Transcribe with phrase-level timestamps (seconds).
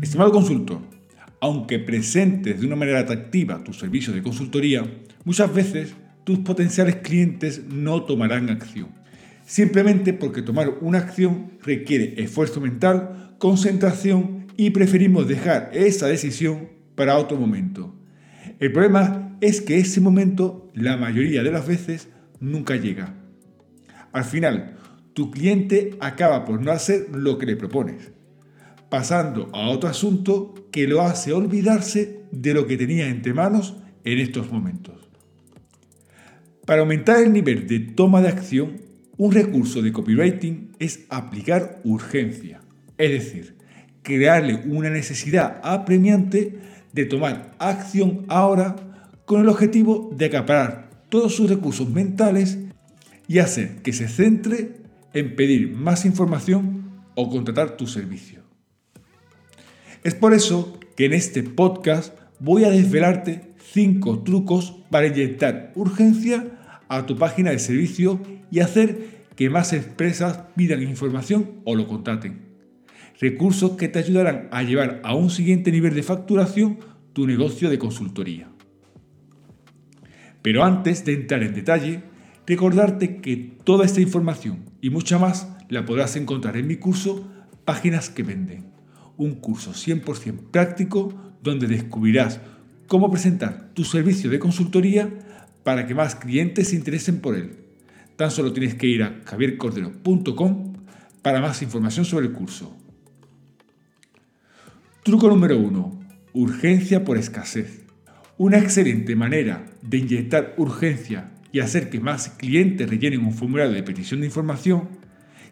[0.00, 0.80] Estimado consultor,
[1.40, 4.84] aunque presentes de una manera atractiva tu servicio de consultoría,
[5.24, 8.88] muchas veces tus potenciales clientes no tomarán acción.
[9.44, 17.16] Simplemente porque tomar una acción requiere esfuerzo mental, concentración y preferimos dejar esa decisión para
[17.16, 17.94] otro momento.
[18.58, 22.08] El problema es que ese momento, la mayoría de las veces,
[22.40, 23.14] nunca llega.
[24.12, 24.76] Al final,
[25.12, 28.12] tu cliente acaba por no hacer lo que le propones,
[28.88, 34.18] pasando a otro asunto que lo hace olvidarse de lo que tenía entre manos en
[34.18, 35.08] estos momentos.
[36.64, 38.80] Para aumentar el nivel de toma de acción,
[39.16, 42.60] un recurso de copywriting es aplicar urgencia,
[42.98, 43.56] es decir,
[44.02, 46.58] crearle una necesidad apremiante
[46.92, 48.76] de tomar acción ahora
[49.24, 52.58] con el objetivo de acaparar todos sus recursos mentales
[53.28, 54.76] y hacer que se centre
[55.12, 58.45] en pedir más información o contratar tu servicio.
[60.06, 63.40] Es por eso que en este podcast voy a desvelarte
[63.72, 66.46] 5 trucos para inyectar urgencia
[66.86, 68.20] a tu página de servicio
[68.52, 72.38] y hacer que más empresas pidan información o lo contraten.
[73.20, 76.78] Recursos que te ayudarán a llevar a un siguiente nivel de facturación
[77.12, 78.48] tu negocio de consultoría.
[80.40, 82.04] Pero antes de entrar en detalle,
[82.46, 87.28] recordarte que toda esta información y mucha más la podrás encontrar en mi curso
[87.64, 88.75] Páginas que Venden,
[89.16, 92.40] un curso 100% práctico donde descubrirás
[92.86, 95.08] cómo presentar tu servicio de consultoría
[95.62, 97.56] para que más clientes se interesen por él.
[98.16, 100.72] Tan solo tienes que ir a javiercordero.com
[101.22, 102.76] para más información sobre el curso.
[105.02, 106.00] Truco número 1.
[106.32, 107.84] Urgencia por escasez.
[108.38, 113.82] Una excelente manera de inyectar urgencia y hacer que más clientes rellenen un formulario de
[113.82, 114.88] petición de información,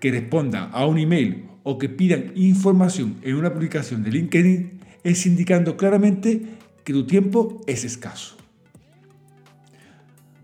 [0.00, 5.26] que respondan a un email o que pidan información en una publicación de LinkedIn es
[5.26, 6.42] indicando claramente
[6.84, 8.36] que tu tiempo es escaso.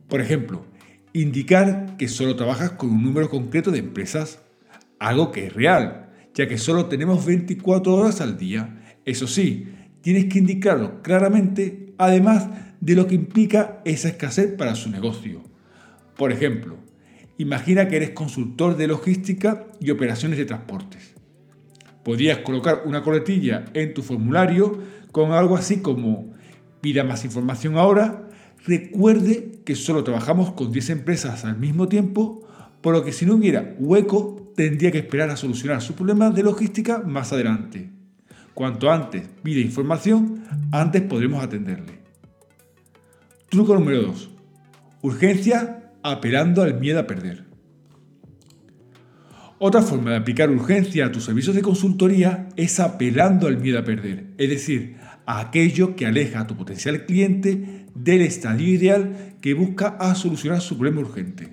[0.08, 0.64] Por ejemplo,
[1.12, 4.40] indicar que solo trabajas con un número concreto de empresas,
[4.98, 8.82] algo que es real, ya que solo tenemos 24 horas al día.
[9.04, 9.68] Eso sí,
[10.00, 12.48] tienes que indicarlo claramente, además
[12.80, 15.44] de lo que implica esa escasez para su negocio.
[16.16, 16.78] Por ejemplo,
[17.38, 21.11] imagina que eres consultor de logística y operaciones de transportes.
[22.04, 24.78] Podrías colocar una coletilla en tu formulario
[25.12, 26.32] con algo así como
[26.80, 28.28] pida más información ahora,
[28.66, 32.46] recuerde que solo trabajamos con 10 empresas al mismo tiempo,
[32.80, 36.42] por lo que si no hubiera hueco tendría que esperar a solucionar su problema de
[36.42, 37.90] logística más adelante.
[38.54, 42.00] Cuanto antes pide información, antes podremos atenderle.
[43.48, 44.30] Truco número 2.
[45.02, 47.51] Urgencia apelando al miedo a perder.
[49.64, 53.84] Otra forma de aplicar urgencia a tus servicios de consultoría es apelando al miedo a
[53.84, 59.54] perder, es decir, a aquello que aleja a tu potencial cliente del estadio ideal que
[59.54, 61.50] busca a solucionar su problema urgente.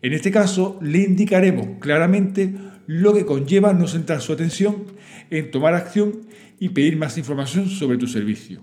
[0.00, 2.54] En este caso, le indicaremos claramente
[2.86, 4.84] lo que conlleva no centrar su atención
[5.30, 6.20] en tomar acción
[6.60, 8.62] y pedir más información sobre tu servicio.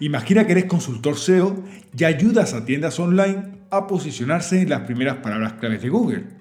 [0.00, 1.62] Imagina que eres consultor SEO
[1.96, 6.35] y ayudas a tiendas online a posicionarse en las primeras palabras claves de Google.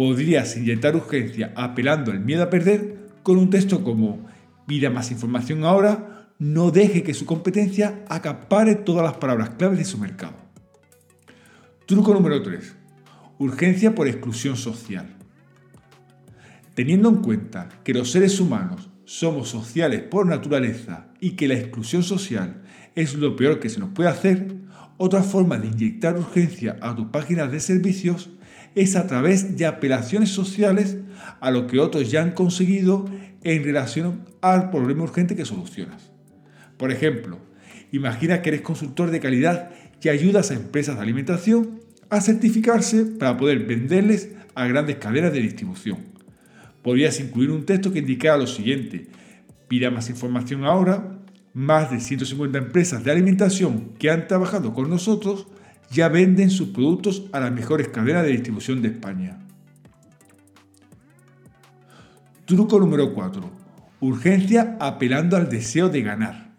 [0.00, 4.26] Podrías inyectar urgencia apelando al miedo a perder con un texto como
[4.66, 9.84] pida más información ahora, no deje que su competencia acapare todas las palabras claves de
[9.84, 10.36] su mercado.
[11.84, 12.76] Truco número 3.
[13.40, 15.18] Urgencia por exclusión social.
[16.74, 22.02] Teniendo en cuenta que los seres humanos somos sociales por naturaleza y que la exclusión
[22.02, 22.62] social
[22.94, 24.56] es lo peor que se nos puede hacer,
[24.96, 28.30] otra forma de inyectar urgencia a tus páginas de servicios
[28.74, 30.96] es a través de apelaciones sociales
[31.40, 33.08] a lo que otros ya han conseguido
[33.42, 36.10] en relación al problema urgente que solucionas.
[36.76, 37.38] Por ejemplo,
[37.92, 39.70] imagina que eres consultor de calidad
[40.02, 45.40] y ayudas a empresas de alimentación a certificarse para poder venderles a grandes cadenas de
[45.40, 45.98] distribución.
[46.82, 49.06] Podrías incluir un texto que indicara lo siguiente.
[49.68, 51.18] Pida más información ahora.
[51.52, 55.48] Más de 150 empresas de alimentación que han trabajado con nosotros
[55.90, 59.38] ya venden sus productos a las mejores cadenas de distribución de España.
[62.44, 63.50] Truco número 4.
[64.00, 66.50] Urgencia apelando al deseo de ganar.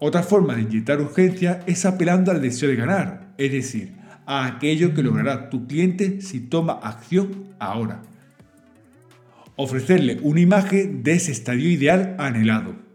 [0.00, 3.94] Otra forma de inyectar urgencia es apelando al deseo de ganar, es decir,
[4.26, 8.02] a aquello que logrará tu cliente si toma acción ahora.
[9.56, 12.89] Ofrecerle una imagen de ese estadio ideal anhelado.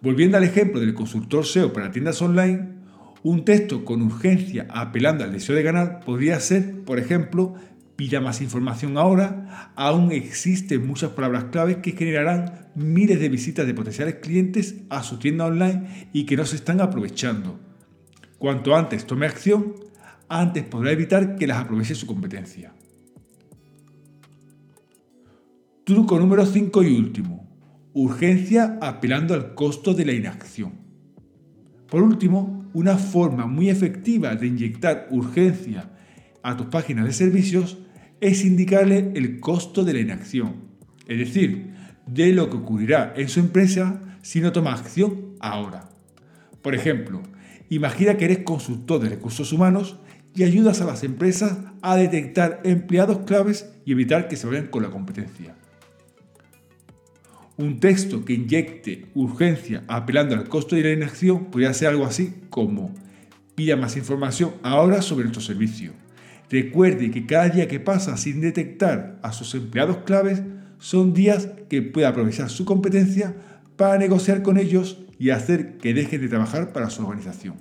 [0.00, 2.78] Volviendo al ejemplo del consultor SEO para tiendas online,
[3.24, 7.54] un texto con urgencia apelando al deseo de ganar podría ser, por ejemplo,
[7.96, 13.74] pida más información ahora, aún existen muchas palabras claves que generarán miles de visitas de
[13.74, 17.58] potenciales clientes a su tienda online y que no se están aprovechando.
[18.38, 19.74] Cuanto antes tome acción,
[20.28, 22.72] antes podrá evitar que las aproveche su competencia.
[25.82, 27.47] Truco número 5 y último.
[27.94, 30.72] Urgencia apelando al costo de la inacción.
[31.88, 35.90] Por último, una forma muy efectiva de inyectar urgencia
[36.42, 37.78] a tus páginas de servicios
[38.20, 40.54] es indicarle el costo de la inacción,
[41.06, 41.72] es decir,
[42.06, 45.88] de lo que ocurrirá en su empresa si no toma acción ahora.
[46.62, 47.22] Por ejemplo,
[47.70, 49.98] imagina que eres consultor de recursos humanos
[50.34, 54.82] y ayudas a las empresas a detectar empleados claves y evitar que se vayan con
[54.82, 55.54] la competencia.
[57.58, 62.32] Un texto que inyecte urgencia apelando al costo de la inacción podría ser algo así
[62.48, 62.94] como
[63.54, 65.92] pida más información ahora sobre nuestro servicio
[66.50, 70.42] Recuerde que cada día que pasa sin detectar a sus empleados claves
[70.78, 73.34] son días que puede aprovechar su competencia
[73.76, 77.56] para negociar con ellos y hacer que dejen de trabajar para su organización.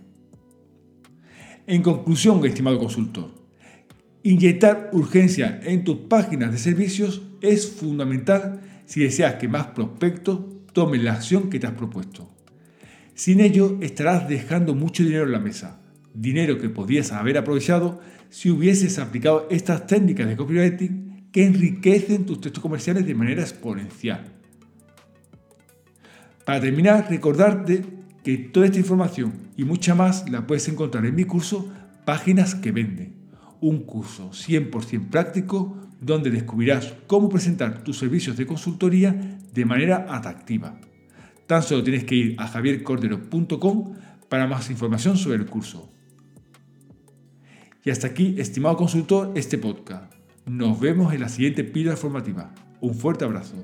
[1.65, 3.31] En conclusión, estimado consultor,
[4.23, 10.39] inyectar urgencia en tus páginas de servicios es fundamental si deseas que más prospectos
[10.73, 12.33] tomen la acción que te has propuesto.
[13.13, 15.81] Sin ello, estarás dejando mucho dinero en la mesa,
[16.13, 17.99] dinero que podías haber aprovechado
[18.29, 24.33] si hubieses aplicado estas técnicas de copywriting que enriquecen tus textos comerciales de manera exponencial.
[26.45, 27.83] Para terminar, recordarte
[28.23, 31.69] que toda esta información y mucha más la puedes encontrar en mi curso
[32.05, 33.15] Páginas que Venden,
[33.59, 40.79] un curso 100% práctico donde descubrirás cómo presentar tus servicios de consultoría de manera atractiva.
[41.47, 43.93] Tan solo tienes que ir a javiercordero.com
[44.29, 45.89] para más información sobre el curso.
[47.83, 50.13] Y hasta aquí, estimado consultor, este podcast.
[50.45, 52.53] Nos vemos en la siguiente píldora formativa.
[52.81, 53.55] Un fuerte abrazo.